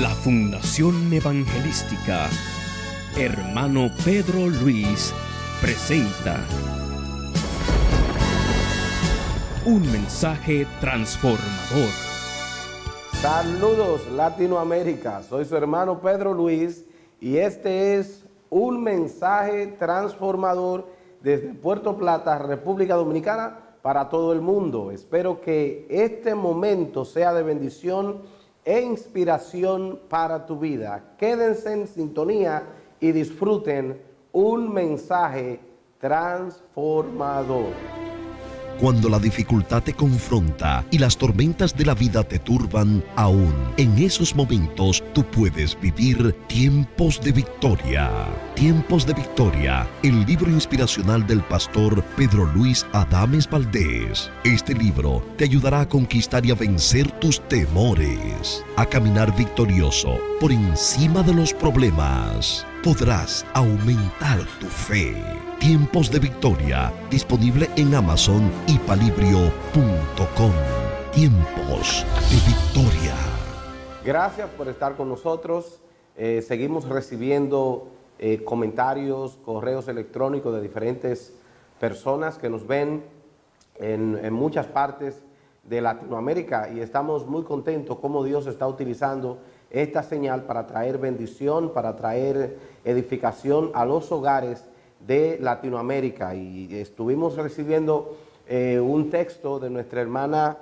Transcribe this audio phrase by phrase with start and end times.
[0.00, 2.30] La Fundación Evangelística
[3.18, 5.12] Hermano Pedro Luis
[5.60, 6.40] presenta
[9.66, 11.90] un mensaje transformador.
[13.20, 16.86] Saludos Latinoamérica, soy su hermano Pedro Luis
[17.20, 20.86] y este es un mensaje transformador
[21.22, 24.92] desde Puerto Plata, República Dominicana, para todo el mundo.
[24.92, 28.39] Espero que este momento sea de bendición
[28.70, 31.16] e inspiración para tu vida.
[31.18, 32.62] Quédense en sintonía
[33.00, 35.58] y disfruten un mensaje
[35.98, 37.72] transformador.
[38.80, 43.98] Cuando la dificultad te confronta y las tormentas de la vida te turban, aún en
[43.98, 48.10] esos momentos tú puedes vivir tiempos de victoria.
[48.54, 54.30] Tiempos de victoria, el libro inspiracional del pastor Pedro Luis Adames Valdés.
[54.44, 60.52] Este libro te ayudará a conquistar y a vencer tus temores, a caminar victorioso por
[60.52, 62.66] encima de los problemas.
[62.82, 65.14] Podrás aumentar tu fe
[65.58, 70.50] Tiempos de Victoria, disponible en Amazon y palibrio.com.
[71.12, 73.14] Tiempos de Victoria.
[74.02, 75.82] Gracias por estar con nosotros.
[76.16, 81.34] Eh, seguimos recibiendo eh, comentarios, correos electrónicos de diferentes
[81.78, 83.04] personas que nos ven
[83.74, 85.22] en, en muchas partes
[85.64, 89.36] de Latinoamérica y estamos muy contentos cómo Dios está utilizando
[89.70, 94.64] esta señal para traer bendición, para traer edificación a los hogares
[95.06, 100.58] de Latinoamérica y estuvimos recibiendo eh, un texto de nuestra hermana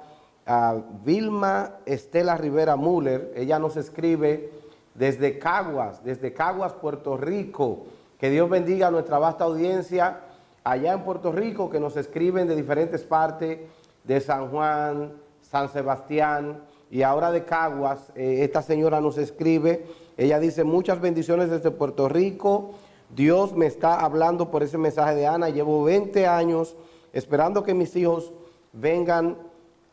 [0.46, 3.32] ah, Vilma Estela Rivera Müller.
[3.34, 4.50] Ella nos escribe
[4.94, 7.86] desde Caguas, desde Caguas, Puerto Rico.
[8.18, 10.20] Que Dios bendiga a nuestra vasta audiencia
[10.64, 13.58] allá en Puerto Rico que nos escriben de diferentes partes
[14.04, 18.12] de San Juan, San Sebastián y ahora de Caguas.
[18.14, 19.86] Eh, esta señora nos escribe,
[20.16, 22.74] ella dice muchas bendiciones desde Puerto Rico
[23.14, 25.48] Dios me está hablando por ese mensaje de Ana.
[25.48, 26.76] Llevo 20 años
[27.12, 28.32] esperando que mis hijos
[28.72, 29.38] vengan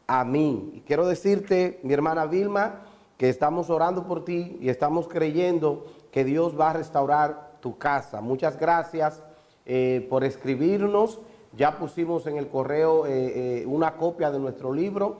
[0.06, 0.72] a mí.
[0.74, 2.81] Y quiero decirte, mi hermana Vilma,
[3.18, 8.19] que estamos orando por ti y estamos creyendo que Dios va a restaurar tu casa.
[8.19, 9.24] Muchas gracias
[9.66, 11.19] eh, por escribirnos.
[11.56, 15.19] Ya pusimos en el correo eh, una copia de nuestro libro,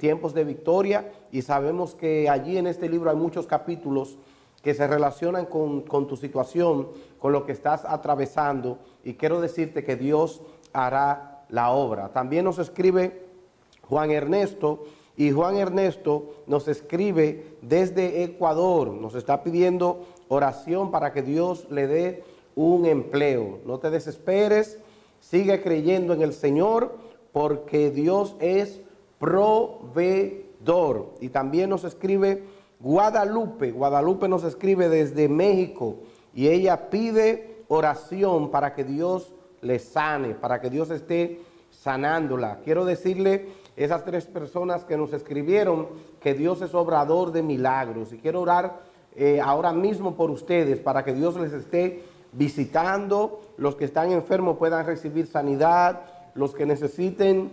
[0.00, 4.16] Tiempos de Victoria, y sabemos que allí en este libro hay muchos capítulos
[4.62, 6.88] que se relacionan con, tu situación,
[7.18, 10.40] con lo que estás atravesando, y quiero decirte que Dios
[10.72, 12.08] hará la obra.
[12.08, 13.22] También nos escribe
[13.82, 14.84] Juan Ernesto,
[15.16, 21.86] y Juan Ernesto nos escribe desde Ecuador, nos está pidiendo oración para que Dios le
[21.86, 23.58] dé un empleo.
[23.66, 24.78] No te desesperes,
[25.20, 26.96] sigue creyendo en el Señor,
[27.32, 28.80] porque Dios es
[29.20, 31.14] proveedor.
[31.20, 32.42] Y también nos escribe
[32.80, 35.98] Guadalupe, Guadalupe nos escribe desde México
[36.34, 42.60] y ella pide oración para que Dios le sane, para que Dios esté sanándola.
[42.64, 45.88] Quiero decirle esas tres personas que nos escribieron
[46.20, 48.80] que Dios es obrador de milagros y quiero orar
[49.14, 54.56] eh, ahora mismo por ustedes para que Dios les esté visitando, los que están enfermos
[54.56, 56.00] puedan recibir sanidad,
[56.34, 57.52] los que necesiten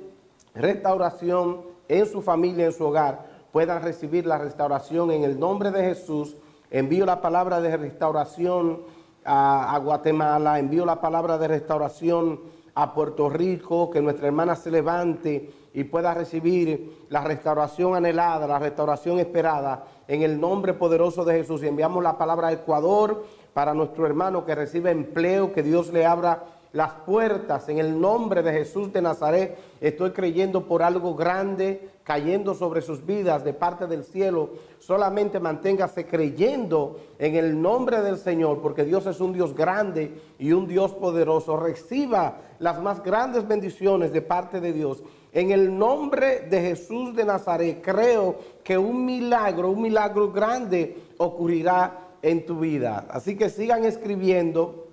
[0.57, 5.83] restauración en su familia, en su hogar puedan recibir la restauración en el nombre de
[5.83, 6.35] Jesús.
[6.69, 8.81] Envío la palabra de restauración
[9.25, 12.39] a, Guatemala, envío la palabra de restauración
[12.75, 18.59] a Puerto Rico, que nuestra hermana se levante y pueda recibir la restauración anhelada, la
[18.59, 21.63] restauración esperada, en el nombre poderoso de Jesús.
[21.63, 26.05] Y enviamos la palabra a Ecuador para nuestro hermano que recibe empleo, que Dios le
[26.05, 26.43] abra
[26.77, 29.57] las puertas en el nombre de Jesús de Nazaret.
[29.81, 34.51] Estoy creyendo por algo grande cayendo sobre sus vidas de parte del cielo.
[34.77, 40.51] Solamente manténgase creyendo en el nombre del Señor, porque Dios es un Dios grande y
[40.51, 41.57] un Dios poderoso.
[41.57, 45.01] Reciba las más grandes bendiciones de parte de Dios.
[45.33, 52.09] En el nombre de Jesús de Nazaret, creo que un milagro, un milagro grande ocurrirá
[52.21, 53.07] en tu vida.
[53.09, 54.86] Así que sigan escribiendo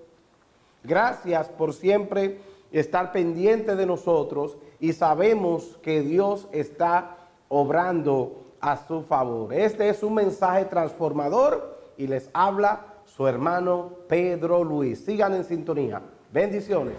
[0.84, 2.38] Gracias por siempre
[2.70, 7.16] estar pendiente de nosotros y sabemos que Dios está
[7.48, 9.52] obrando a su favor.
[9.54, 15.04] Este es un mensaje transformador y les habla su hermano Pedro Luis.
[15.04, 16.02] Sigan en sintonía.
[16.32, 16.94] Bendiciones.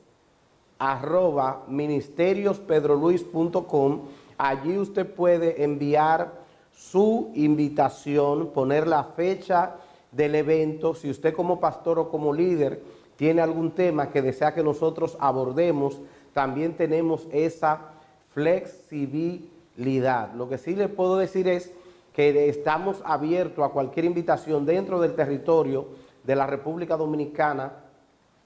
[0.79, 4.01] arroba ministerios.pedroluis.com.
[4.37, 6.43] Allí usted puede enviar
[6.73, 9.77] su invitación, poner la fecha
[10.15, 10.95] del evento.
[10.95, 12.81] Si usted como pastor o como líder
[13.17, 16.01] tiene algún tema que desea que nosotros abordemos,
[16.33, 17.93] también tenemos esa
[18.33, 20.33] flexibilidad.
[20.35, 21.73] Lo que sí le puedo decir es
[22.13, 25.89] que estamos abiertos a cualquier invitación dentro del territorio
[26.25, 27.73] de la República Dominicana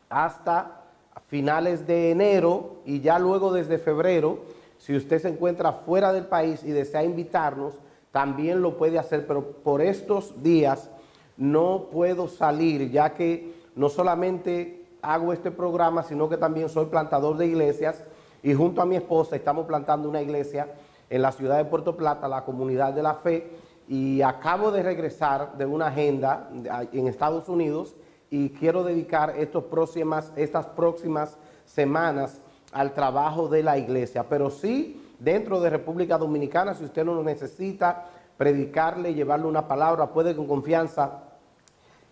[0.08, 0.82] hasta
[1.28, 4.38] finales de enero y ya luego desde febrero,
[4.78, 7.74] si usted se encuentra fuera del país y desea invitarnos,
[8.12, 10.90] también lo puede hacer, pero por estos días
[11.38, 17.36] no puedo salir, ya que no solamente hago este programa, sino que también soy plantador
[17.36, 18.04] de iglesias
[18.42, 20.74] y junto a mi esposa estamos plantando una iglesia
[21.08, 23.50] en la ciudad de Puerto Plata, la comunidad de la fe,
[23.88, 26.50] y acabo de regresar de una agenda
[26.92, 27.94] en Estados Unidos
[28.28, 32.42] y quiero dedicar estos próximas, estas próximas semanas
[32.72, 34.28] al trabajo de la iglesia.
[34.28, 38.06] Pero sí, dentro de República Dominicana, si usted no lo necesita,
[38.36, 41.27] predicarle, llevarle una palabra, puede con confianza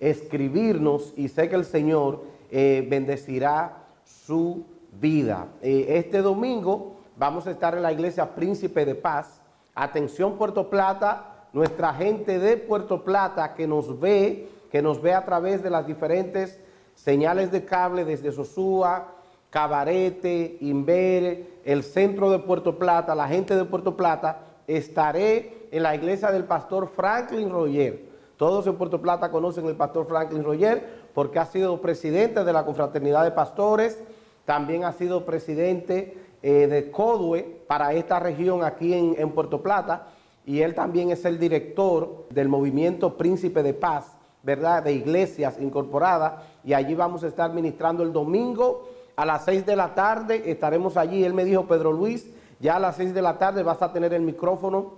[0.01, 4.65] escribirnos y sé que el Señor eh, bendecirá su
[5.01, 5.49] vida.
[5.63, 9.41] Eh, este domingo vamos a estar en la iglesia Príncipe de Paz.
[9.75, 15.25] Atención Puerto Plata, nuestra gente de Puerto Plata que nos ve, que nos ve a
[15.25, 16.59] través de las diferentes
[16.95, 19.13] señales de cable desde Sosúa,
[19.51, 25.95] Cabarete, Inver, el centro de Puerto Plata, la gente de Puerto Plata, estaré en la
[25.95, 28.06] iglesia del pastor Franklin Roger.
[28.37, 32.67] Todos en Puerto Plata conocen al pastor Franklin Roger porque ha sido presidente de la
[32.67, 34.03] confraternidad de pastores,
[34.45, 40.09] también ha sido presidente eh, de CODUE para esta región aquí en, Puerto Plata
[40.45, 44.13] y él también es el director del movimiento Príncipe de Paz,
[44.43, 44.83] ¿verdad?
[44.83, 48.87] De iglesias incorporadas y allí vamos a estar ministrando el domingo
[49.17, 52.31] a las 6 de la tarde, estaremos allí, él me dijo, Pedro Luis,
[52.61, 54.93] ya a las 6 de la tarde vas a tener el micrófono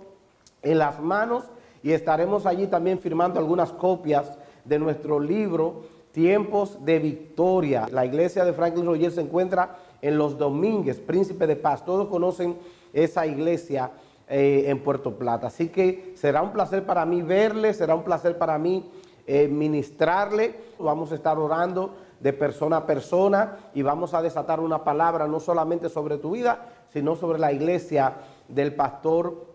[0.61, 1.45] en las manos
[1.81, 7.87] y estaremos allí también firmando algunas copias de nuestro libro Tiempos de Victoria.
[7.91, 11.85] La iglesia de Franklin Roger se encuentra en Los Domínguez, Príncipe de Paz.
[11.85, 12.57] Todos conocen
[12.93, 13.91] esa iglesia
[14.27, 15.47] eh, en Puerto Plata.
[15.47, 18.89] Así que será un placer para mí verle, será un placer para mí
[19.27, 20.55] eh, ministrarle.
[20.79, 25.39] Vamos a estar orando de persona a persona y vamos a desatar una palabra no
[25.39, 28.15] solamente sobre tu vida, sino sobre la iglesia
[28.47, 29.45] del pastor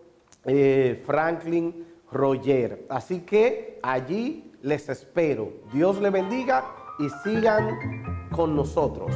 [0.45, 1.85] eh, Franklin
[2.89, 5.51] Así que allí les espero.
[5.73, 6.65] Dios le bendiga
[6.99, 9.11] y sigan con nosotros.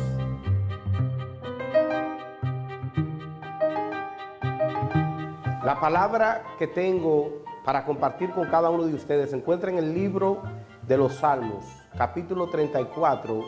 [5.64, 9.94] La palabra que tengo para compartir con cada uno de ustedes se encuentra en el
[9.94, 10.42] libro
[10.88, 11.66] de los Salmos,
[11.96, 13.44] capítulo 34,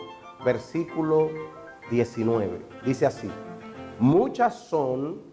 [0.46, 1.30] versículo
[1.90, 2.62] 19.
[2.86, 3.30] Dice así,
[4.00, 5.24] muchas son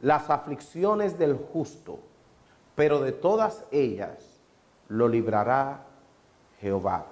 [0.00, 2.00] las aflicciones del justo,
[2.74, 4.40] pero de todas ellas
[4.88, 5.84] lo librará
[6.60, 7.06] Jehová.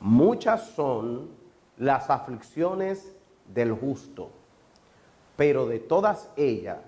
[0.00, 1.30] Muchas son
[1.76, 3.14] las aflicciones
[3.46, 4.30] del justo,
[5.36, 6.78] pero de todas ellas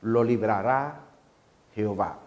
[0.00, 1.00] lo librará
[1.74, 2.18] Jehová.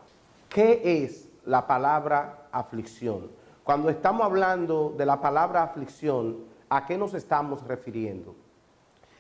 [0.50, 3.30] ¿Qué es la palabra aflicción?
[3.64, 6.38] Cuando estamos hablando de la palabra aflicción,
[6.70, 8.36] ¿a qué nos estamos refiriendo?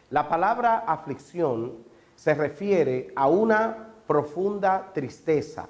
[0.09, 1.73] La palabra aflicción
[2.15, 5.67] se refiere a una profunda tristeza.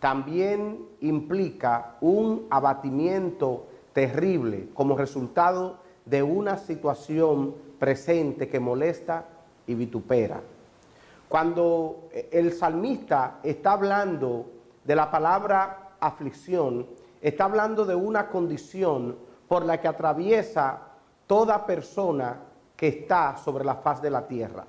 [0.00, 5.76] También implica un abatimiento terrible como resultado
[6.06, 9.26] de una situación presente que molesta
[9.66, 10.40] y vitupera.
[11.28, 14.46] Cuando el salmista está hablando
[14.84, 16.86] de la palabra aflicción,
[17.20, 19.16] está hablando de una condición
[19.46, 20.78] por la que atraviesa
[21.26, 22.40] toda persona
[22.74, 24.64] que está sobre la faz de la tierra.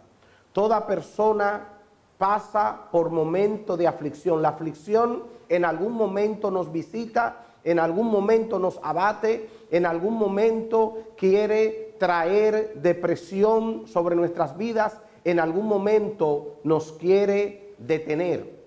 [0.51, 1.80] Toda persona
[2.21, 4.43] pasa por momento de aflicción.
[4.43, 10.99] La aflicción en algún momento nos visita, en algún momento nos abate, en algún momento
[11.17, 18.65] quiere traer depresión sobre nuestras vidas, en algún momento nos quiere detener.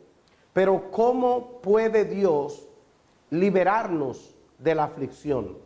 [0.52, 2.66] Pero ¿cómo puede Dios
[3.30, 5.58] liberarnos de la aflicción?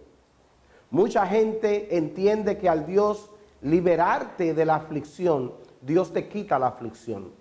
[0.90, 3.30] Mucha gente entiende que al Dios
[3.62, 7.37] liberarte de la aflicción, Dios te quita la aflicción.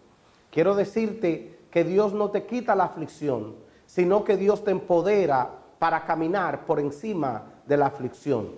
[0.57, 6.03] Quiero decirte que Dios no te quita la aflicción, sino que Dios te empodera para
[6.03, 8.55] caminar por encima de la aflicción.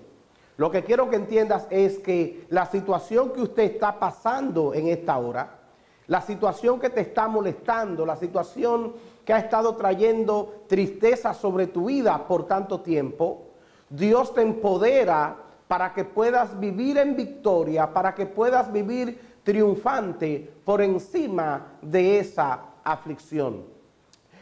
[0.55, 5.17] Lo que quiero que entiendas es que la situación que usted está pasando en esta
[5.17, 5.59] hora,
[6.07, 8.93] la situación que te está molestando, la situación
[9.25, 13.47] que ha estado trayendo tristeza sobre tu vida por tanto tiempo,
[13.89, 15.35] Dios te empodera
[15.67, 22.59] para que puedas vivir en victoria, para que puedas vivir triunfante por encima de esa
[22.83, 23.63] aflicción.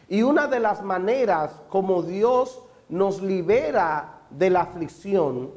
[0.08, 5.50] Y una de las maneras como Dios nos libera de la aflicción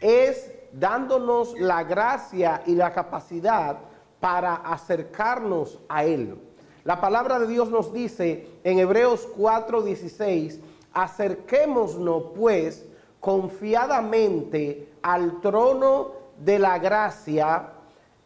[0.00, 3.78] es dándonos la gracia y la capacidad
[4.20, 6.38] para acercarnos a Él.
[6.84, 10.60] La palabra de Dios nos dice en Hebreos 4:16,
[10.92, 12.86] acerquémonos pues
[13.20, 17.73] confiadamente al trono de la gracia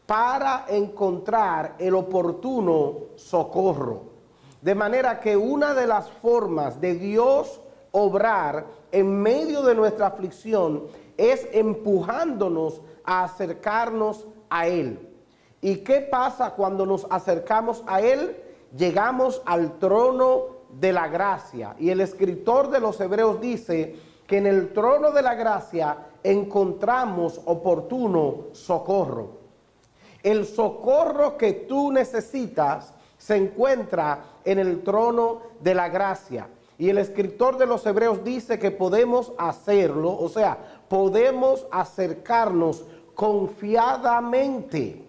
[0.09, 4.05] para encontrar el oportuno socorro.
[4.63, 7.61] De manera que una de las formas de Dios
[7.93, 10.85] obrar en medio de nuestra aflicción
[11.19, 14.99] es empujándonos a acercarnos a Él.
[15.61, 18.35] ¿Y qué pasa cuando nos acercamos a Él?
[18.75, 21.77] Llegamos al trono de la gracia.
[21.79, 23.95] Y el escritor de los Hebreos dice
[24.27, 29.38] que en el trono de la gracia encontramos oportuno socorro.
[30.29, 36.49] El socorro que tú necesitas se encuentra en el trono de la gracia.
[36.77, 45.09] Y el escritor de los Hebreos dice que podemos hacerlo, o sea, podemos acercarnos confiadamente,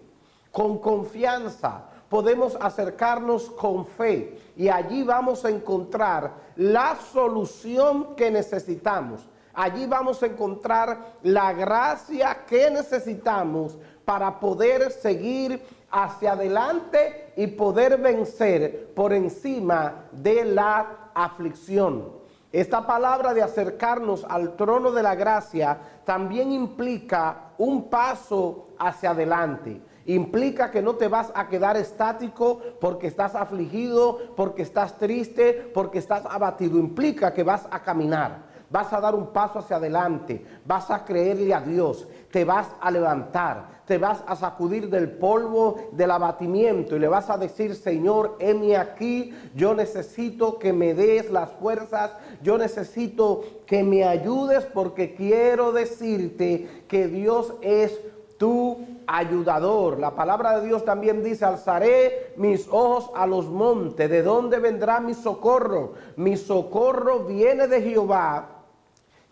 [0.50, 9.28] con confianza, podemos acercarnos con fe y allí vamos a encontrar la solución que necesitamos.
[9.52, 13.76] Allí vamos a encontrar la gracia que necesitamos
[14.10, 22.08] para poder seguir hacia adelante y poder vencer por encima de la aflicción.
[22.50, 29.80] Esta palabra de acercarnos al trono de la gracia también implica un paso hacia adelante.
[30.06, 36.00] Implica que no te vas a quedar estático porque estás afligido, porque estás triste, porque
[36.00, 36.80] estás abatido.
[36.80, 41.52] Implica que vas a caminar vas a dar un paso hacia adelante, vas a creerle
[41.52, 47.00] a Dios, te vas a levantar, te vas a sacudir del polvo del abatimiento y
[47.00, 52.56] le vas a decir, Señor, heme aquí, yo necesito que me des las fuerzas, yo
[52.56, 57.98] necesito que me ayudes porque quiero decirte que Dios es
[58.38, 58.78] tu
[59.08, 59.98] ayudador.
[59.98, 65.00] La palabra de Dios también dice, alzaré mis ojos a los montes, ¿de dónde vendrá
[65.00, 65.94] mi socorro?
[66.14, 68.59] Mi socorro viene de Jehová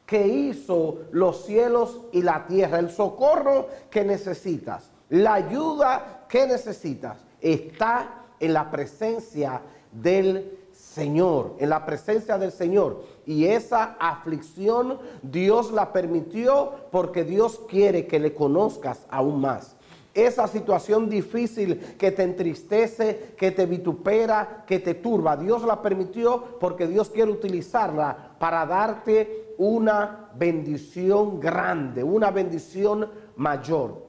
[0.08, 7.18] que hizo los cielos y la tierra, el socorro que necesitas, la ayuda que necesitas,
[7.42, 9.60] está en la presencia
[9.92, 13.04] del Señor, en la presencia del Señor.
[13.26, 19.76] Y esa aflicción Dios la permitió porque Dios quiere que le conozcas aún más
[20.14, 25.36] esa situación difícil que te entristece, que te vitupera, que te turba.
[25.36, 34.06] Dios la permitió porque Dios quiere utilizarla para darte una bendición grande, una bendición mayor.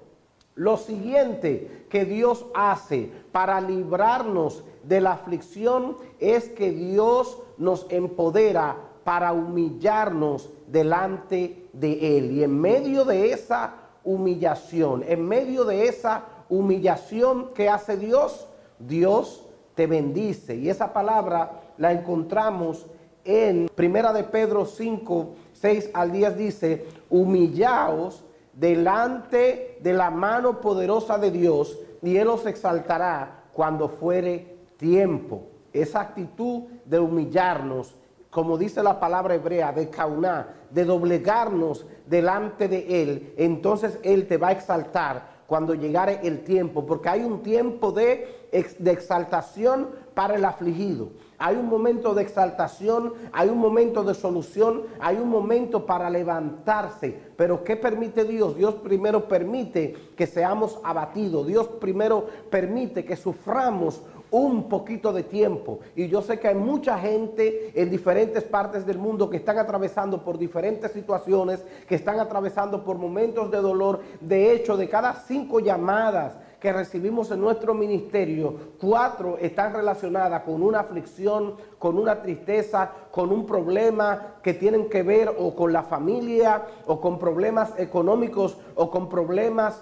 [0.56, 8.78] Lo siguiente que Dios hace para librarnos de la aflicción es que Dios nos empodera
[9.04, 12.32] para humillarnos delante de Él.
[12.32, 15.04] Y en medio de esa humillación.
[15.08, 18.48] En medio de esa humillación que hace Dios,
[18.80, 20.56] Dios te bendice.
[20.56, 22.86] Y esa palabra la encontramos
[23.30, 31.20] en Primera de Pedro 5, 6 al 10 dice, humillaos delante de la mano poderosa
[31.20, 35.44] de Dios y Él os exaltará cuando fuere tiempo.
[35.72, 37.96] Esa actitud de humillarnos
[38.30, 44.38] como dice la palabra hebrea, de cauná, de doblegarnos delante de Él, entonces Él te
[44.38, 50.36] va a exaltar cuando llegare el tiempo, porque hay un tiempo de, de exaltación para
[50.36, 51.10] el afligido.
[51.40, 57.18] Hay un momento de exaltación, hay un momento de solución, hay un momento para levantarse.
[57.38, 58.58] Pero ¿qué permite Dios?
[58.58, 61.48] Dios primero permite que seamos abatidos.
[61.48, 65.80] Dios primero permite que suframos un poquito de tiempo.
[65.96, 70.24] Y yo sé que hay mucha gente en diferentes partes del mundo que están atravesando
[70.24, 74.02] por diferentes situaciones, que están atravesando por momentos de dolor.
[74.22, 80.62] De hecho, de cada cinco llamadas que recibimos en nuestro ministerio, cuatro están relacionadas con
[80.62, 85.84] una aflicción, con una tristeza, con un problema que tienen que ver o con la
[85.84, 89.82] familia, o con problemas económicos, o con problemas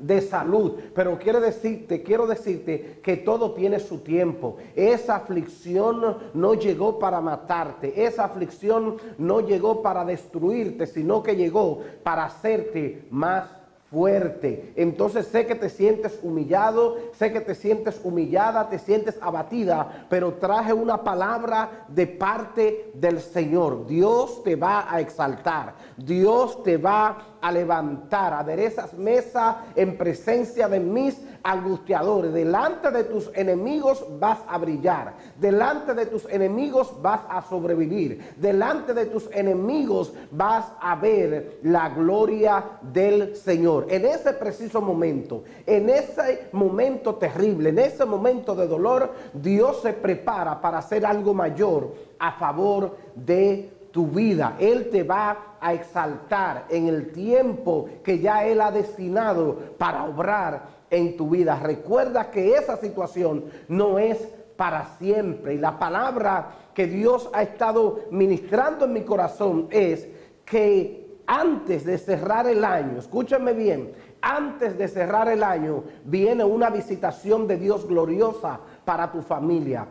[0.00, 0.72] de salud.
[0.94, 4.56] Pero quiero decirte, quiero decirte que todo tiene su tiempo.
[4.74, 8.04] Esa aflicción no llegó para matarte.
[8.04, 13.59] Esa aflicción no llegó para destruirte, sino que llegó para hacerte más
[13.90, 14.72] fuerte.
[14.76, 20.34] Entonces sé que te sientes humillado, sé que te sientes humillada, te sientes abatida, pero
[20.34, 23.86] traje una palabra de parte del Señor.
[23.86, 30.80] Dios te va a exaltar, Dios te va a levantar, aderezas mesa en presencia de
[30.80, 32.32] mis angustiadores.
[32.32, 35.14] Delante de tus enemigos vas a brillar.
[35.36, 38.34] Delante de tus enemigos vas a sobrevivir.
[38.36, 43.86] Delante de tus enemigos vas a ver la gloria del Señor.
[43.88, 49.92] En ese preciso momento, en ese momento terrible, en ese momento de dolor, Dios se
[49.92, 54.56] prepara para hacer algo mayor a favor de tu vida.
[54.58, 60.80] Él te va a exaltar en el tiempo que ya Él ha destinado para obrar
[60.90, 61.58] en tu vida.
[61.62, 65.54] Recuerda que esa situación no es para siempre.
[65.54, 70.08] Y la palabra que Dios ha estado ministrando en mi corazón es
[70.44, 76.70] que antes de cerrar el año, escúchame bien, antes de cerrar el año viene una
[76.70, 79.86] visitación de Dios gloriosa para tu familia.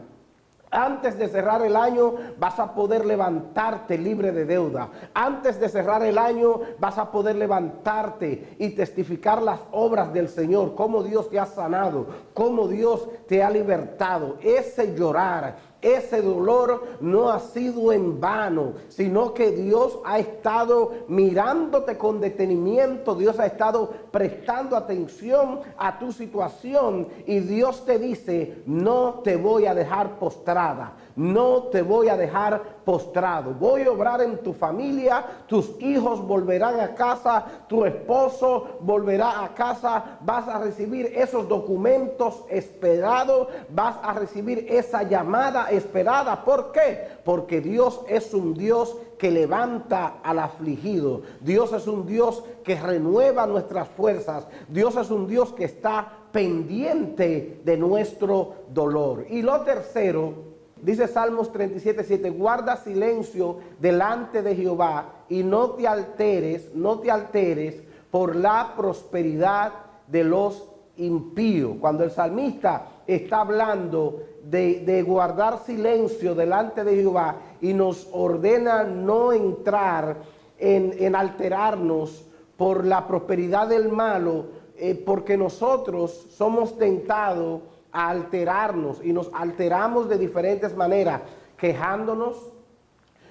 [0.71, 4.89] Antes de cerrar el año vas a poder levantarte libre de deuda.
[5.13, 10.75] Antes de cerrar el año vas a poder levantarte y testificar las obras del Señor,
[10.75, 14.37] cómo Dios te ha sanado, cómo Dios te ha libertado.
[14.41, 21.97] Ese llorar, ese dolor no ha sido en vano, sino que Dios ha estado mirándote
[21.97, 29.21] con detenimiento, Dios ha estado prestando atención a tu situación y Dios te dice, no
[29.23, 33.53] te voy a dejar postrada, no te voy a dejar postrado.
[33.53, 39.53] Voy a obrar en tu familia, tus hijos volverán a casa, tu esposo volverá a
[39.53, 46.45] casa, vas a recibir esos documentos esperados, vas a recibir esa llamada esperada.
[46.45, 47.09] ¿Por qué?
[47.25, 51.23] Porque Dios es un Dios que levanta al afligido.
[51.41, 54.47] Dios es un Dios que renueva nuestras fuerzas.
[54.69, 59.25] Dios es un Dios que está pendiente de nuestro dolor.
[59.29, 60.48] Y lo tercero
[60.81, 67.11] Dice Salmos 37, 7, guarda silencio delante de Jehová y no te alteres, no te
[67.11, 69.73] alteres por la prosperidad
[70.07, 71.75] de los impíos.
[71.79, 79.33] Cuando el salmista está hablando de, guardar silencio delante de Jehová y nos ordena no
[79.33, 80.17] entrar
[80.57, 82.25] en, alterarnos
[82.57, 84.45] por la prosperidad del malo,
[84.77, 87.61] eh, porque nosotros somos tentados
[87.91, 91.21] a alterarnos y nos alteramos de diferentes maneras,
[91.57, 92.51] quejándonos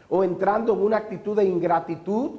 [0.09, 2.33] o entrando en una actitud de ingratitud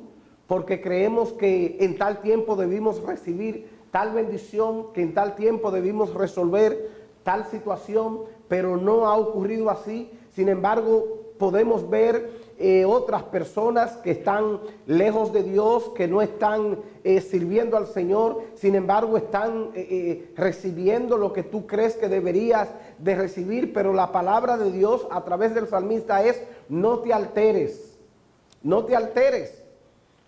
[0.50, 6.16] porque creemos que en tal tiempo debimos recibir tal bendición, que en tal tiempo debimos
[6.16, 6.90] resolver
[7.24, 10.10] tal situación, pero no ha ocurrido así.
[10.32, 11.06] Sin embargo,
[11.38, 17.78] podemos ver eh, otras personas que están lejos de Dios, que no están eh, sirviendo
[17.78, 22.68] al Señor, sin embargo están eh, recibiendo lo que tú crees que deberías
[22.98, 27.98] de recibir, pero la palabra de Dios a través del salmista es, no te alteres,
[28.62, 29.64] no te alteres,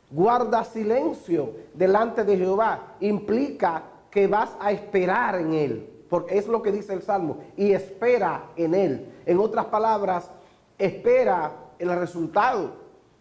[0.09, 6.61] guarda silencio delante de Jehová, implica que vas a esperar en Él, porque es lo
[6.61, 9.05] que dice el Salmo, y espera en Él.
[9.25, 10.31] En otras palabras,
[10.77, 11.51] espera
[11.89, 12.71] el resultado.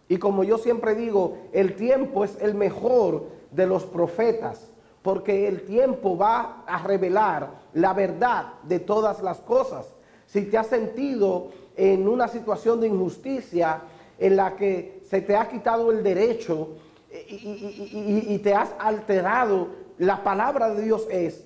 [0.07, 4.69] Y como yo siempre digo, el tiempo es el mejor de los profetas,
[5.01, 9.93] porque el tiempo va a revelar la verdad de todas las cosas.
[10.25, 13.81] Si te has sentido en una situación de injusticia
[14.19, 16.69] en la que se te ha quitado el derecho
[17.09, 21.45] y, te has alterado, la palabra de Dios es,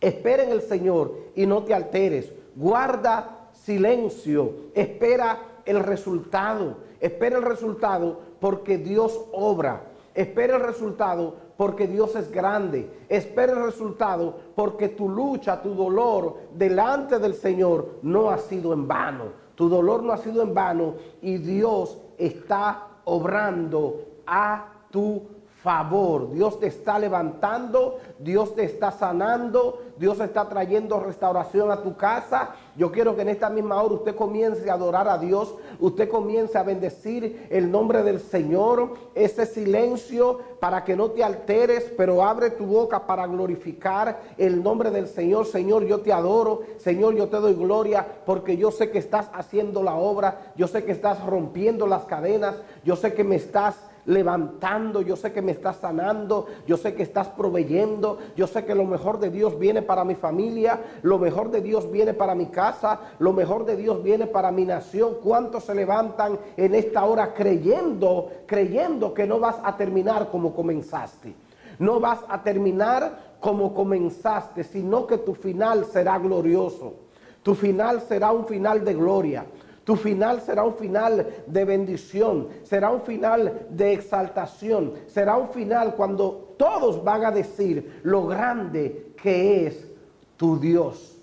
[0.00, 6.78] espera en el Señor y no te alteres, guarda silencio, espera el resultado.
[7.00, 9.82] Espera el resultado porque Dios obra.
[10.14, 12.90] Espera el resultado porque Dios es grande.
[13.08, 18.88] Espera el resultado porque tu lucha, tu dolor delante del Señor no ha sido en
[18.88, 19.26] vano.
[19.54, 25.22] Tu dolor no ha sido en vano y Dios está obrando a tu
[25.62, 26.30] favor.
[26.30, 32.50] Dios te está levantando, Dios te está sanando, Dios está trayendo restauración a tu casa.
[32.76, 36.56] Yo quiero que en esta misma hora usted comience a adorar a Dios, usted comience
[36.56, 38.94] a bendecir el nombre del Señor.
[39.16, 44.92] Ese silencio para que no te alteres, pero abre tu boca para glorificar el nombre
[44.92, 45.46] del Señor.
[45.46, 49.82] Señor, yo te adoro, Señor, yo te doy gloria porque yo sé que estás haciendo
[49.82, 53.74] la obra, yo sé que estás rompiendo las cadenas, yo sé que me estás
[54.08, 58.74] levantando, yo sé que me estás sanando, yo sé que estás proveyendo, yo sé que
[58.74, 62.46] lo mejor de Dios viene para mi familia, lo mejor de Dios viene para mi
[62.46, 65.16] casa, lo mejor de Dios viene para mi nación.
[65.22, 71.34] ¿Cuántos se levantan en esta hora creyendo, creyendo que no vas a terminar como comenzaste?
[71.78, 76.94] No vas a terminar como comenzaste, sino que tu final será glorioso.
[77.42, 79.44] Tu final será un final de gloria.
[79.88, 85.94] Tu final será un final de bendición, será un final de exaltación, será un final
[85.94, 89.90] cuando todos van a decir lo grande que es
[90.36, 91.16] tu Dios,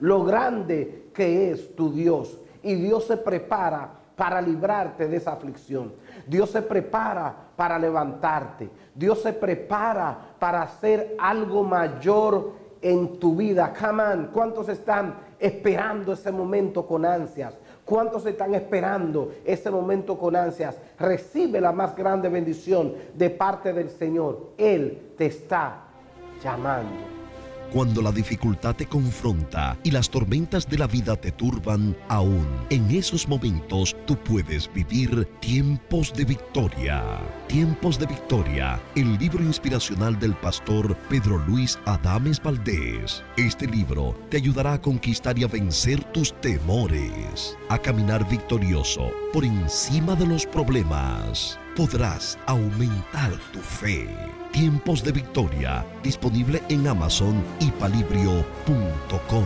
[0.00, 2.36] lo grande que es tu Dios.
[2.64, 5.92] Y Dios se prepara para librarte de esa aflicción.
[6.26, 8.70] Dios se prepara para levantarte.
[8.92, 13.72] Dios se prepara para hacer algo mayor en tu vida.
[14.32, 17.56] ¿cuántos están esperando ese momento con ansias?
[17.84, 20.78] ¿Cuántos están esperando ese momento con ansias?
[20.98, 24.52] Recibe la más grande bendición de parte del Señor.
[24.56, 25.84] Él te está
[26.42, 27.13] llamando.
[27.74, 32.88] Cuando la dificultad te confronta y las tormentas de la vida te turban, aún en
[32.92, 37.02] esos momentos tú puedes vivir tiempos de victoria.
[37.48, 43.24] Tiempos de victoria, el libro inspiracional del pastor Pedro Luis Adames Valdés.
[43.36, 49.44] Este libro te ayudará a conquistar y a vencer tus temores, a caminar victorioso por
[49.44, 51.58] encima de los problemas.
[51.76, 54.06] Podrás aumentar tu fe
[54.52, 59.44] Tiempos de Victoria, disponible en Amazon y palibrio.com.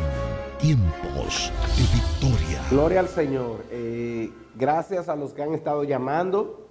[0.59, 2.61] Tiempos de Victoria.
[2.71, 3.65] Gloria al Señor.
[3.71, 6.69] Eh, gracias a los que han estado llamando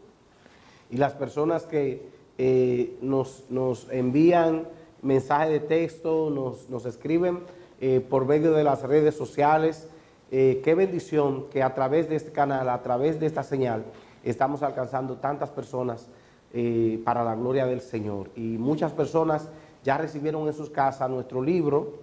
[0.92, 3.48] y las personas que eh, nos,
[3.90, 4.68] envían
[5.02, 7.40] mensajes de texto, nos, escriben
[7.82, 9.88] eh, por medio de las redes sociales.
[10.30, 13.86] qué bendición que a través de este canal, a través de esta señal,
[14.30, 16.08] estamos alcanzando tantas personas
[16.54, 18.30] eh, para la gloria del Señor.
[18.36, 19.50] Y muchas personas
[19.84, 22.00] ya recibieron en sus casas nuestro libro,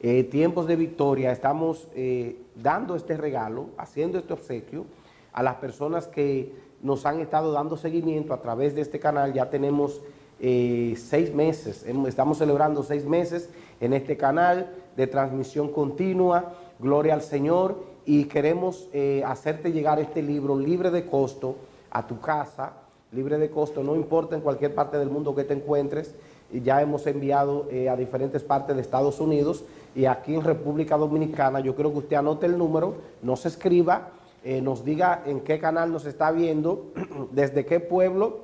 [0.00, 1.32] eh, Tiempos de Victoria.
[1.32, 4.84] Estamos eh, dando este regalo, haciendo este obsequio
[5.32, 9.32] a las personas que nos han estado dando seguimiento a través de este canal.
[9.32, 10.02] Ya tenemos
[10.38, 13.48] seis meses, estamos celebrando seis meses
[13.80, 16.52] en este canal de transmisión continua.
[16.78, 17.95] Gloria al Señor.
[18.06, 18.88] Y queremos
[19.26, 21.56] hacerte llegar este libro libre de costo
[21.90, 22.72] a tu casa
[23.12, 26.14] libre de costo, no importa en cualquier parte del mundo que te encuentres.
[26.52, 29.64] Ya hemos enviado eh, a diferentes partes de Estados Unidos
[29.94, 31.60] y aquí en República Dominicana.
[31.60, 34.10] Yo creo que usted anote el número, nos escriba,
[34.44, 36.86] eh, nos diga en qué canal nos está viendo,
[37.32, 38.40] desde qué pueblo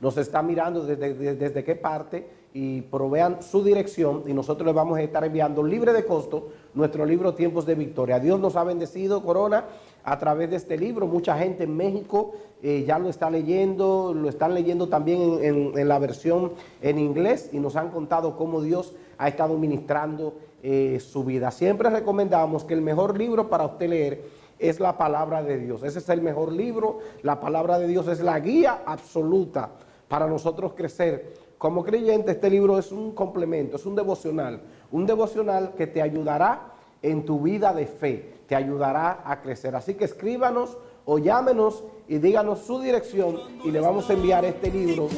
[0.00, 4.98] nos está mirando, desde, desde qué parte y provean su dirección y nosotros les vamos
[4.98, 8.18] a estar enviando libre de costo nuestro libro Tiempos de Victoria.
[8.18, 9.64] Dios nos ha bendecido, Corona,
[10.02, 11.06] a través de este libro.
[11.06, 12.32] Mucha gente en México
[12.62, 17.58] eh, ya lo está leyendo, lo están leyendo también en, la versión en inglés y
[17.58, 21.50] nos han contado cómo Dios ha estado ministrando eh, su vida.
[21.50, 24.24] Siempre recomendamos que el mejor libro para usted leer
[24.58, 25.82] es la palabra de Dios.
[25.82, 27.00] Ese es el mejor libro.
[27.22, 29.70] La palabra de Dios es la guía absoluta
[30.08, 31.43] para nosotros crecer.
[31.58, 34.60] Como creyente, este libro es un complemento, es un devocional.
[34.90, 39.74] Un devocional que te ayudará en tu vida de fe te ayudará a crecer.
[39.74, 44.70] Así que escríbanos o llámenos y díganos su dirección y le vamos a enviar este
[44.70, 45.08] libro.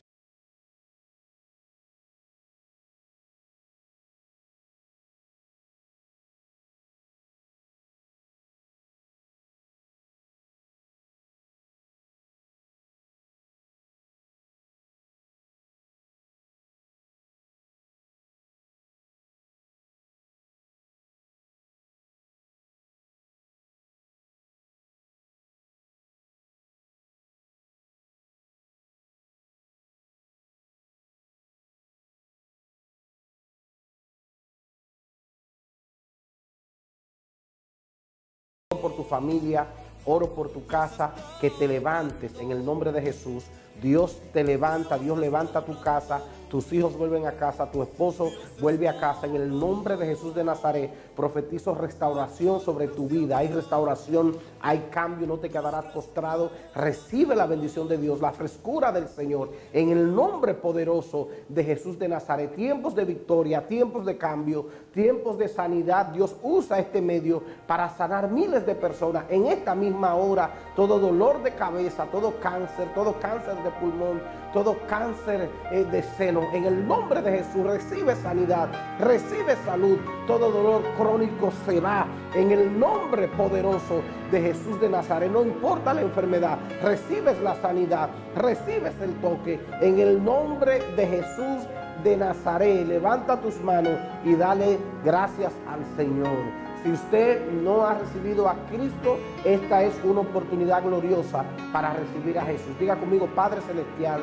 [38.80, 39.66] Por tu familia,
[40.04, 43.44] oro por tu casa, que te levantes en el nombre de Jesús.
[43.82, 48.88] Dios te levanta, Dios levanta tu casa, tus hijos vuelven a casa, tu esposo vuelve
[48.88, 49.26] a casa.
[49.26, 53.38] En el nombre de Jesús de Nazaret, profetizo restauración sobre tu vida.
[53.38, 56.50] Hay restauración, hay cambio, no te quedarás postrado.
[56.74, 59.50] Recibe la bendición de Dios, la frescura del Señor.
[59.72, 65.38] En el nombre poderoso de Jesús de Nazaret, tiempos de victoria, tiempos de cambio, tiempos
[65.38, 66.06] de sanidad.
[66.06, 69.24] Dios usa este medio para sanar miles de personas.
[69.28, 74.20] En esta misma hora, todo dolor de cabeza, todo cáncer, todo cáncer de pulmón,
[74.52, 76.42] todo cáncer eh, de seno.
[76.52, 78.68] En el nombre de Jesús recibe sanidad,
[79.00, 79.98] recibe salud.
[80.26, 82.06] Todo dolor crónico se va.
[82.34, 85.32] En el nombre poderoso de Jesús de Nazaret.
[85.32, 89.58] No importa la enfermedad, recibes la sanidad, recibes el toque.
[89.80, 91.66] En el nombre de Jesús
[92.04, 96.65] de Nazaret, levanta tus manos y dale gracias al Señor.
[96.86, 102.42] Si usted no ha recibido a Cristo, esta es una oportunidad gloriosa para recibir a
[102.42, 102.78] Jesús.
[102.78, 104.22] Diga conmigo, Padre Celestial,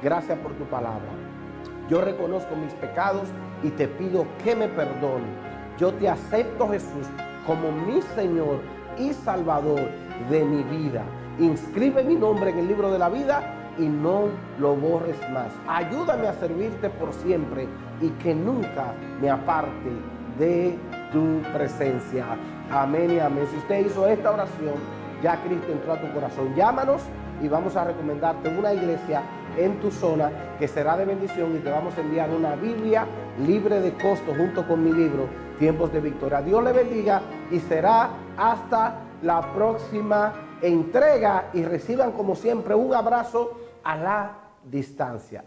[0.00, 1.08] Gracias por tu palabra.
[1.88, 3.26] Yo reconozco mis pecados
[3.62, 5.24] y te pido que me perdone.
[5.78, 7.08] Yo te acepto, Jesús,
[7.46, 8.60] como mi Señor
[8.96, 9.80] y Salvador
[10.30, 11.02] de mi vida.
[11.40, 13.42] Inscribe mi nombre en el libro de la vida
[13.78, 14.26] y no
[14.60, 15.52] lo borres más.
[15.66, 17.66] Ayúdame a servirte por siempre
[18.00, 19.90] y que nunca me aparte
[20.38, 20.78] de
[21.14, 22.26] tu presencia.
[22.70, 23.46] Amén y amén.
[23.50, 24.74] Si usted hizo esta oración,
[25.22, 26.54] ya Cristo entró a tu corazón.
[26.54, 27.02] Llámanos
[27.40, 29.22] y vamos a recomendarte una iglesia
[29.56, 33.06] en tu zona que será de bendición y te vamos a enviar una Biblia
[33.46, 36.42] libre de costo junto con mi libro Tiempos de Victoria.
[36.42, 43.60] Dios le bendiga y será hasta la próxima entrega y reciban como siempre un abrazo
[43.84, 44.32] a la
[44.64, 45.44] distancia.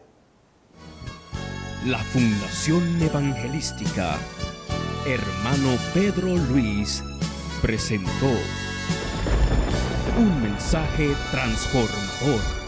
[1.86, 4.16] La Fundación Evangelística
[5.08, 7.02] Hermano Pedro Luis
[7.62, 8.30] presentó
[10.18, 12.67] un mensaje transformador